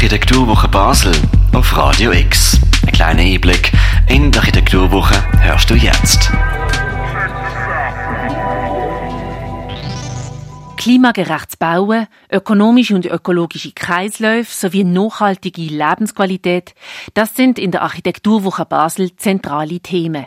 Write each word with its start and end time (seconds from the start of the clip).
Architekturwoche 0.00 0.66
Basel 0.68 1.12
auf 1.52 1.76
Radio 1.76 2.10
X. 2.12 2.58
Ein 2.86 2.92
kleiner 2.92 3.20
Einblick 3.20 3.70
in 4.08 4.30
die 4.30 4.38
Architekturwoche 4.38 5.14
hörst 5.40 5.68
du 5.68 5.74
jetzt. 5.74 6.30
Klimagerechtes 10.78 11.58
Bauen, 11.58 12.06
ökonomische 12.32 12.94
und 12.94 13.04
ökologische 13.04 13.72
Kreisläufe 13.72 14.50
sowie 14.50 14.84
nachhaltige 14.84 15.60
Lebensqualität, 15.60 16.74
das 17.12 17.34
sind 17.36 17.58
in 17.58 17.70
der 17.70 17.82
Architekturwoche 17.82 18.64
Basel 18.64 19.14
zentrale 19.16 19.80
Themen. 19.80 20.24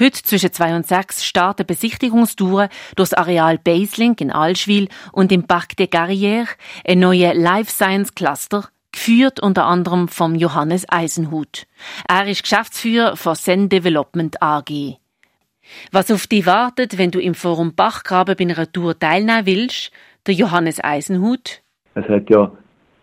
Heute 0.00 0.24
zwischen 0.24 0.52
zwei 0.52 0.74
und 0.74 0.88
sechs 0.88 1.24
starten 1.24 1.64
Besichtigungstouren 1.64 2.68
durchs 2.96 3.14
Areal 3.14 3.58
Baselink 3.58 4.20
in 4.20 4.32
Allschwil 4.32 4.88
und 5.12 5.30
im 5.30 5.44
Parc 5.44 5.76
des 5.76 5.86
Garrières, 5.86 6.48
ein 6.84 6.98
neuer 6.98 7.32
Life 7.32 7.70
Science 7.70 8.16
Cluster, 8.16 8.68
geführt 8.94 9.40
unter 9.40 9.66
anderem 9.66 10.08
vom 10.08 10.34
Johannes 10.34 10.86
Eisenhut. 10.88 11.66
Er 12.08 12.26
ist 12.26 12.42
Geschäftsführer 12.42 13.16
von 13.16 13.34
Zen 13.34 13.68
Development 13.68 14.42
AG. 14.42 14.96
Was 15.92 16.10
auf 16.10 16.26
dich 16.26 16.46
wartet, 16.46 16.98
wenn 16.98 17.10
du 17.10 17.20
im 17.20 17.34
Forum 17.34 17.74
Bachgraben 17.74 18.36
bei 18.38 18.44
einer 18.44 18.70
Tour 18.70 18.98
teilnehmen 18.98 19.46
willst, 19.46 19.92
der 20.26 20.34
Johannes 20.34 20.82
Eisenhut. 20.82 21.62
Es 21.94 22.08
hat 22.08 22.28
ja 22.30 22.50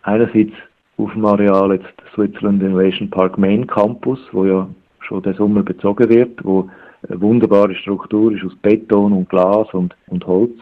einerseits 0.02 0.52
auf 0.96 1.12
dem 1.12 1.24
Areal 1.24 1.74
jetzt 1.74 1.92
Switzerland 2.14 2.62
Innovation 2.62 3.10
Park 3.10 3.38
Main 3.38 3.66
Campus, 3.66 4.20
wo 4.32 4.44
ja 4.44 4.68
schon 5.00 5.22
der 5.22 5.34
Sommer 5.34 5.62
bezogen 5.62 6.08
wird, 6.08 6.44
wo 6.44 6.68
eine 7.08 7.20
wunderbare 7.20 7.74
Struktur 7.74 8.32
ist 8.32 8.44
aus 8.44 8.54
Beton 8.62 9.12
und 9.12 9.28
Glas 9.28 9.68
und, 9.72 9.94
und 10.08 10.26
Holz, 10.26 10.52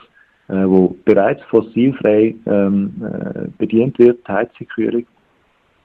äh, 0.48 0.64
wo 0.64 0.96
bereits 1.04 1.42
fossilfrei 1.50 2.34
ähm, 2.46 2.94
äh, 3.02 3.48
bedient 3.58 3.98
wird, 3.98 4.26
Heizung, 4.26 4.66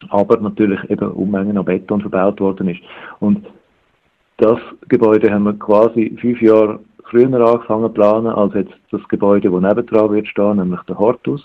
aber 0.10 0.38
natürlich 0.38 0.80
eben 0.90 1.12
Unmengen 1.12 1.58
an 1.58 1.66
Beton 1.66 2.02
verbaut 2.02 2.40
worden 2.40 2.70
ist. 2.70 2.82
Und 3.20 3.46
das 4.38 4.60
Gebäude 4.90 5.32
haben 5.32 5.44
wir 5.44 5.54
quasi 5.54 6.16
fünf 6.20 6.42
Jahre 6.42 6.80
früher 7.10 7.34
angefangen 7.34 7.84
zu 7.84 7.90
planen, 7.90 8.28
als 8.28 8.54
jetzt 8.54 8.74
das 8.92 9.02
Gebäude, 9.08 9.50
das 9.50 9.62
nebendran 9.62 10.12
wird 10.12 10.28
stehen, 10.28 10.58
nämlich 10.58 10.82
der 10.82 10.98
Hortus. 10.98 11.42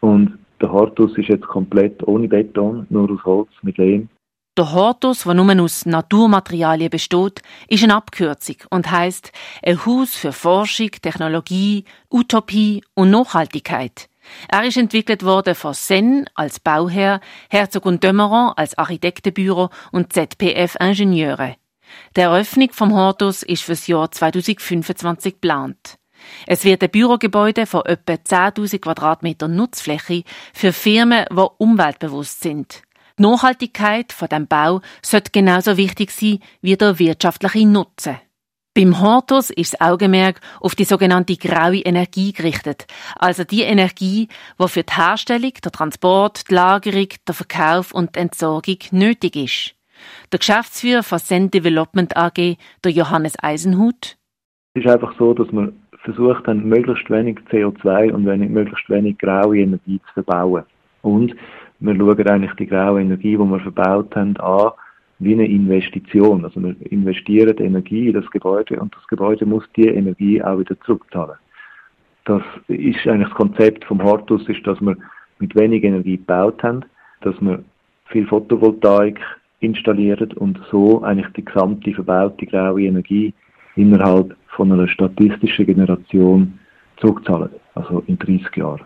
Und 0.00 0.38
der 0.60 0.72
Hortus 0.72 1.16
ist 1.16 1.28
jetzt 1.28 1.46
komplett 1.46 2.06
ohne 2.06 2.28
Beton, 2.28 2.86
nur 2.90 3.10
aus 3.10 3.24
Holz 3.24 3.50
mit 3.62 3.78
Lehm. 3.78 4.08
Der 4.58 4.72
Hortus, 4.72 5.22
der 5.22 5.34
nur 5.34 5.62
aus 5.62 5.86
Naturmaterialien 5.86 6.90
besteht, 6.90 7.40
ist 7.68 7.84
eine 7.84 7.94
Abkürzung 7.94 8.56
und 8.70 8.90
heißt 8.90 9.32
ein 9.64 9.86
Haus 9.86 10.16
für 10.16 10.32
Forschung, 10.32 10.90
Technologie, 10.90 11.84
Utopie 12.10 12.82
und 12.94 13.10
Nachhaltigkeit. 13.10 14.09
Er 14.48 14.64
ist 14.64 14.76
entwickelt 14.76 15.24
worden 15.24 15.54
von 15.54 15.74
Sen 15.74 16.28
als 16.34 16.60
Bauherr, 16.60 17.20
Herzog 17.48 17.86
und 17.86 18.04
Dömeron 18.04 18.52
als 18.56 18.76
Architektenbüro 18.76 19.70
und 19.92 20.12
ZPF 20.12 20.76
Ingenieure. 20.80 21.56
Die 22.16 22.20
Eröffnung 22.20 22.70
vom 22.72 22.94
Hortus 22.94 23.42
ist 23.42 23.62
fürs 23.62 23.86
Jahr 23.86 24.10
2025 24.10 25.34
geplant. 25.34 25.98
Es 26.46 26.64
wird 26.64 26.82
ein 26.82 26.90
Bürogebäude 26.90 27.66
von 27.66 27.84
etwa 27.86 28.12
10.000 28.12 28.78
Quadratmetern 28.80 29.54
Nutzfläche 29.54 30.24
für 30.52 30.72
Firmen, 30.72 31.24
die 31.30 31.46
umweltbewusst 31.58 32.42
sind. 32.42 32.82
Die 33.18 33.22
Nachhaltigkeit 33.22 34.12
von 34.12 34.28
dem 34.28 34.46
Bau 34.46 34.80
sollte 35.02 35.30
genauso 35.30 35.76
wichtig 35.76 36.10
sein 36.10 36.40
wie 36.62 36.76
der 36.76 36.98
wirtschaftliche 36.98 37.66
Nutzen. 37.66 38.18
Beim 38.80 38.98
Hortus 38.98 39.50
ist 39.50 39.74
das 39.74 39.80
Augenmerk 39.82 40.40
auf 40.58 40.74
die 40.74 40.84
sogenannte 40.84 41.36
graue 41.36 41.80
Energie 41.80 42.32
gerichtet, 42.32 42.86
also 43.14 43.44
die 43.44 43.60
Energie, 43.60 44.28
die 44.58 44.68
für 44.68 44.82
die 44.82 44.94
Herstellung, 44.94 45.52
der 45.62 45.70
Transport, 45.70 46.48
die 46.48 46.54
Lagerung, 46.54 47.08
der 47.28 47.34
Verkauf 47.34 47.92
und 47.92 48.16
die 48.16 48.20
Entsorgung 48.20 48.78
nötig 48.92 49.36
ist. 49.36 49.76
Der 50.32 50.38
Geschäftsführer 50.38 51.02
von 51.02 51.18
Send 51.18 51.52
Development 51.52 52.16
AG, 52.16 52.56
der 52.82 52.90
Johannes 52.90 53.34
Eisenhut. 53.42 54.16
Es 54.72 54.82
ist 54.82 54.90
einfach 54.90 55.12
so, 55.18 55.34
dass 55.34 55.52
man 55.52 55.74
versucht 56.02 56.46
haben, 56.46 56.66
möglichst 56.66 57.10
wenig 57.10 57.36
CO2 57.50 58.12
und 58.12 58.24
wenig, 58.24 58.48
möglichst 58.48 58.88
wenig 58.88 59.18
graue 59.18 59.58
Energie 59.58 60.00
zu 60.06 60.22
verbauen. 60.24 60.64
Und 61.02 61.36
wir 61.80 61.96
schauen 61.96 62.28
eigentlich 62.28 62.54
die 62.54 62.66
graue 62.66 63.02
Energie, 63.02 63.36
die 63.36 63.44
wir 63.44 63.60
verbaut 63.60 64.16
haben, 64.16 64.38
an 64.38 64.70
wie 65.20 65.34
eine 65.34 65.46
Investition. 65.46 66.44
Also 66.44 66.60
wir 66.62 66.74
investieren 66.90 67.56
Energie 67.58 68.08
in 68.08 68.14
das 68.14 68.28
Gebäude 68.30 68.80
und 68.80 68.94
das 68.94 69.06
Gebäude 69.06 69.46
muss 69.46 69.64
die 69.76 69.86
Energie 69.86 70.42
auch 70.42 70.58
wieder 70.58 70.78
zurückzahlen. 70.80 71.36
Das 72.24 72.42
ist 72.68 73.06
eigentlich 73.06 73.28
das 73.28 73.36
Konzept 73.36 73.84
vom 73.84 74.02
Hortus, 74.02 74.48
ist, 74.48 74.66
dass 74.66 74.80
wir 74.80 74.96
mit 75.38 75.54
wenig 75.54 75.84
Energie 75.84 76.16
gebaut 76.16 76.62
haben, 76.62 76.84
dass 77.20 77.34
wir 77.40 77.62
viel 78.06 78.26
Photovoltaik 78.26 79.20
installieren 79.60 80.32
und 80.32 80.58
so 80.70 81.02
eigentlich 81.02 81.32
die 81.34 81.44
gesamte 81.44 81.92
verbaute 81.92 82.46
graue 82.46 82.82
Energie 82.82 83.32
innerhalb 83.76 84.36
von 84.48 84.72
einer 84.72 84.88
statistischen 84.88 85.66
Generation 85.66 86.58
zurückzahlen, 86.96 87.50
also 87.74 88.02
in 88.06 88.18
30 88.18 88.56
Jahren 88.56 88.80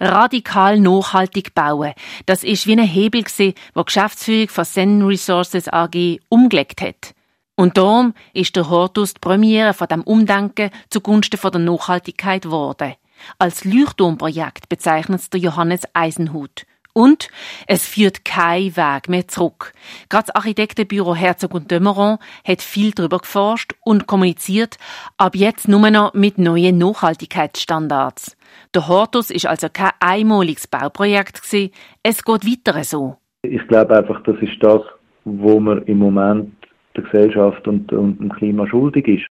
radikal 0.00 0.78
nachhaltig 0.78 1.54
bauen. 1.54 1.92
Das 2.26 2.44
ist 2.44 2.66
wie 2.66 2.72
ein 2.72 2.86
Hebel 2.86 3.22
gsi, 3.22 3.54
wo 3.74 3.84
Geschäftsführung 3.84 4.48
von 4.48 4.64
Zen 4.64 5.02
Resources 5.02 5.68
AG 5.68 6.20
umgelegt 6.28 6.80
hat. 6.80 7.14
Und 7.56 7.76
darum 7.76 8.14
ist 8.34 8.54
der 8.54 8.70
Hortus 8.70 9.14
die 9.14 9.20
Premiere 9.20 9.74
von 9.74 9.88
dem 9.88 10.02
Umdenken 10.02 10.70
zugunsten 10.90 11.38
von 11.38 11.50
der 11.50 11.60
Nachhaltigkeit 11.60 12.42
geworden. 12.42 12.94
Als 13.38 13.64
Leuchtturmprojekt 13.64 14.68
bezeichnet 14.68 15.20
es 15.20 15.30
der 15.30 15.40
Johannes 15.40 15.82
Eisenhut. 15.92 16.66
Und 16.98 17.28
es 17.68 17.86
führt 17.86 18.24
kein 18.24 18.76
Weg 18.76 19.08
mehr 19.08 19.28
zurück. 19.28 19.72
Gerade 20.08 20.26
das 20.26 20.34
Architektenbüro 20.34 21.14
Herzog 21.14 21.54
und 21.54 21.70
Dömeron 21.70 22.18
hat 22.44 22.60
viel 22.60 22.90
darüber 22.90 23.18
geforscht 23.18 23.74
und 23.84 24.08
kommuniziert, 24.08 24.78
ab 25.16 25.36
jetzt 25.36 25.68
nur 25.68 25.88
noch 25.92 26.12
mit 26.14 26.38
neuen 26.38 26.76
Nachhaltigkeitsstandards. 26.78 28.36
Der 28.74 28.88
Hortus 28.88 29.30
ist 29.30 29.46
also 29.46 29.68
kein 29.72 29.92
einmaliges 30.00 30.66
Bauprojekt 30.66 31.40
gewesen. 31.40 31.70
Es 32.02 32.24
geht 32.24 32.44
weiter 32.44 32.82
so. 32.82 33.16
Ich 33.42 33.64
glaube 33.68 33.96
einfach, 33.96 34.20
das 34.24 34.34
ist 34.40 34.60
das, 34.60 34.82
wo 35.24 35.60
man 35.60 35.82
im 35.84 35.98
Moment 35.98 36.52
der 36.96 37.04
Gesellschaft 37.04 37.68
und, 37.68 37.92
und 37.92 38.18
dem 38.18 38.32
Klima 38.32 38.66
schuldig 38.66 39.06
ist. 39.06 39.26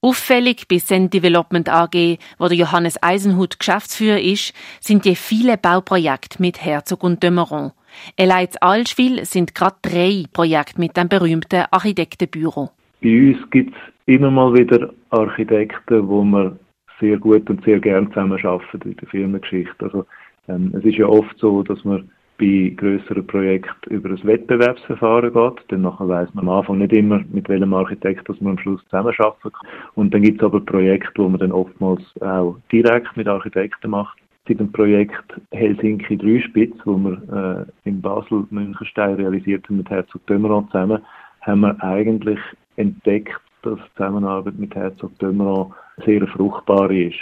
Auffällig 0.00 0.68
bei 0.68 0.78
Send 0.78 1.12
Development 1.12 1.68
AG, 1.68 2.18
wo 2.38 2.46
der 2.46 2.56
Johannes 2.56 3.02
Eisenhut 3.02 3.58
Geschäftsführer 3.58 4.20
ist, 4.20 4.54
sind 4.80 5.04
die 5.04 5.16
vielen 5.16 5.58
Bauprojekte 5.60 6.40
mit 6.40 6.64
Herzog 6.64 7.02
und 7.02 7.20
Dömeron. 7.20 7.72
Allein 8.16 8.46
in 8.46 8.56
Allschwil 8.60 9.24
sind 9.24 9.56
gerade 9.56 9.74
drei 9.82 10.22
Projekte 10.32 10.80
mit 10.80 10.96
dem 10.96 11.08
berühmten 11.08 11.64
Architektenbüro. 11.72 12.70
Bei 13.02 13.08
uns 13.08 13.50
gibt 13.50 13.74
es 13.74 13.80
immer 14.06 14.30
mal 14.30 14.54
wieder 14.54 14.94
Architekten, 15.10 16.06
wo 16.06 16.22
wir 16.22 16.56
sehr 17.00 17.18
gut 17.18 17.50
und 17.50 17.64
sehr 17.64 17.80
gern 17.80 18.06
zusammenarbeiten 18.12 18.80
in 18.84 18.96
der 18.98 19.08
Firmengeschichte. 19.08 19.84
Also, 19.84 20.06
ähm, 20.46 20.72
es 20.78 20.84
ist 20.84 20.96
ja 20.96 21.06
oft 21.06 21.36
so, 21.38 21.64
dass 21.64 21.84
man 21.84 22.08
bei 22.38 22.72
größeren 22.76 23.26
Projekten 23.26 23.92
über 23.92 24.10
ein 24.10 24.24
Wettbewerbsverfahren 24.24 25.32
geht. 25.32 25.64
Dann 25.68 25.82
nachher 25.82 26.08
weiss 26.08 26.32
man 26.34 26.48
am 26.48 26.58
Anfang 26.58 26.78
nicht 26.78 26.92
immer, 26.92 27.20
mit 27.30 27.48
welchem 27.48 27.74
Architekt 27.74 28.28
dass 28.28 28.40
man 28.40 28.52
am 28.52 28.58
Schluss 28.58 28.82
zusammenarbeiten 28.84 29.50
kann. 29.52 29.68
Und 29.94 30.14
dann 30.14 30.22
gibt 30.22 30.40
es 30.40 30.46
aber 30.46 30.60
Projekte, 30.60 31.22
wo 31.22 31.28
man 31.28 31.40
dann 31.40 31.52
oftmals 31.52 32.02
auch 32.20 32.56
direkt 32.72 33.16
mit 33.16 33.28
Architekten 33.28 33.90
macht. 33.90 34.18
Bei 34.46 34.54
dem 34.54 34.72
Projekt 34.72 35.40
Helsinki 35.50 36.16
Dreispitz, 36.16 36.74
wo 36.84 36.96
wir 36.96 37.66
äh, 37.84 37.88
in 37.88 38.00
Basel 38.00 38.46
Münchenstein 38.50 39.14
realisiert 39.16 39.68
haben 39.68 39.78
mit 39.78 39.90
Herzog 39.90 40.26
Dömeron 40.26 40.66
zusammen, 40.68 41.02
haben 41.42 41.60
wir 41.60 41.82
eigentlich 41.82 42.40
entdeckt, 42.76 43.40
dass 43.62 43.78
die 43.78 43.96
Zusammenarbeit 43.96 44.58
mit 44.58 44.74
Herzog 44.74 45.18
Dömeron 45.18 45.74
sehr 46.06 46.26
fruchtbar 46.28 46.90
ist. 46.90 47.18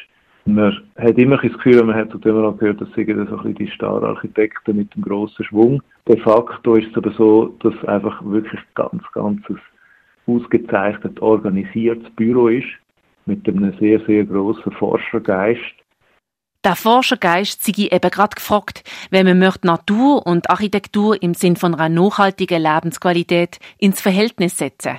Man 0.49 0.81
hat 0.97 1.19
immer 1.19 1.39
das 1.39 1.53
Gefühl, 1.53 1.83
man 1.83 1.97
hat 1.97 2.13
zu 2.13 2.19
dem 2.19 2.57
gehört, 2.57 2.81
dass 2.81 2.89
sie 2.95 3.05
so 3.05 3.39
ein 3.39 3.55
die 3.57 3.71
Star-Architekten 3.75 4.77
mit 4.77 4.95
dem 4.95 5.03
grossen 5.03 5.45
Schwung. 5.45 5.83
De 6.07 6.17
facto 6.21 6.77
ist 6.77 6.89
es 6.91 6.97
aber 6.97 7.13
so, 7.13 7.47
dass 7.61 7.75
einfach 7.87 8.25
wirklich 8.25 8.61
ganz, 8.77 9.03
ganz 9.13 9.43
ausgezeichnet 10.29 11.21
organisiertes 11.21 12.09
Büro 12.15 12.47
ist, 12.47 12.69
mit 13.27 13.47
einem 13.49 13.77
sehr, 13.81 13.99
sehr 14.07 14.25
grossen 14.25 14.71
Forschergeist. 14.71 15.61
Der 16.65 16.77
Forschergeist 16.77 17.65
sei 17.65 17.89
eben 17.91 18.11
gerade 18.11 18.35
gefragt, 18.37 18.85
wenn 19.11 19.27
man 19.27 19.41
möchte 19.41 19.67
Natur 19.67 20.27
und 20.27 20.49
Architektur 20.49 21.21
im 21.21 21.35
Sinn 21.35 21.57
von 21.57 21.75
einer 21.75 21.89
nachhaltigen 21.89 22.63
Lebensqualität 22.63 23.59
ins 23.79 24.01
Verhältnis 24.01 24.57
setzen. 24.57 24.99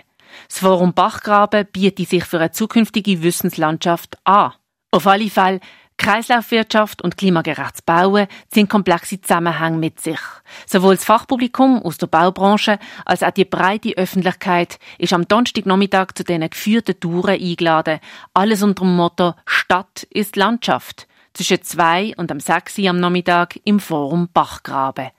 Das 0.49 0.59
Forum 0.59 0.93
Bachgraben 0.93 1.65
bietet 1.71 2.09
sich 2.09 2.25
für 2.25 2.39
eine 2.39 2.51
zukünftige 2.51 3.23
Wissenslandschaft 3.23 4.17
an. 4.25 4.51
Auf 4.97 5.05
alle 5.05 5.29
Fälle 5.29 5.59
Kreislaufwirtschaft 5.97 7.03
und 7.03 7.17
klimagerechtes 7.17 7.83
Bauen 7.83 8.25
sind 8.51 8.67
komplexe 8.67 9.21
Zusammenhänge 9.21 9.77
mit 9.77 9.99
sich. 9.99 10.17
Sowohl 10.65 10.95
das 10.95 11.05
Fachpublikum 11.05 11.83
aus 11.83 11.99
der 11.99 12.07
Baubranche 12.07 12.79
als 13.05 13.21
auch 13.21 13.29
die 13.29 13.45
breite 13.45 13.95
Öffentlichkeit 13.95 14.79
ist 14.97 15.13
am 15.13 15.27
Donnerstagnachmittag 15.27 16.13
zu 16.15 16.23
diesen 16.23 16.49
geführten 16.49 16.99
Touren 16.99 17.39
eingeladen. 17.39 17.99
Alles 18.33 18.63
unter 18.63 18.85
dem 18.85 18.95
Motto 18.95 19.35
Stadt 19.45 20.07
ist 20.09 20.35
Landschaft. 20.35 21.07
Zwischen 21.35 21.61
zwei 21.61 22.15
und 22.17 22.31
am 22.31 22.39
sechs 22.39 22.79
am 22.79 22.99
Nachmittag 22.99 23.59
im 23.65 23.79
Forum 23.79 24.29
Bachgraben. 24.33 25.11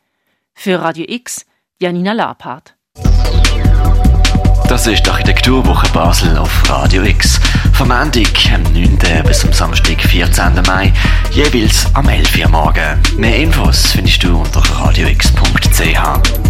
Für 0.55 0.83
Radio 0.83 1.05
X, 1.07 1.47
Janina 1.79 2.15
Lapart. 2.15 2.78
Das 4.69 4.87
ist 4.87 5.07
die 5.07 5.11
Architekturwoche 5.11 5.89
Basel 5.95 6.37
auf 6.37 6.51
Radio 6.69 7.03
X. 7.03 7.41
Vom 7.73 7.89
Montag, 7.89 8.29
am 8.53 8.63
9. 8.75 8.99
bis 9.27 9.39
zum 9.39 9.51
Samstag, 9.51 10.03
14. 10.03 10.61
Mai, 10.67 10.93
jeweils 11.31 11.87
am 11.95 12.07
11. 12.07 12.45
Uhr 12.45 12.49
morgen. 12.51 13.01
Mehr 13.17 13.39
Infos 13.39 13.87
findest 13.93 14.23
du 14.23 14.37
unter 14.37 14.61
radiox.ch. 14.61 16.48